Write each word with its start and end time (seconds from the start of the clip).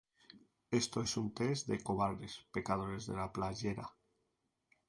Esto 0.71 1.03
es 1.03 1.15
un 1.15 1.31
test 1.31 1.67
de 1.67 1.79
cobardes 1.79 2.43
pecadores 2.57 3.05
de 3.05 3.15
la 3.15 3.31
playera 3.31 3.87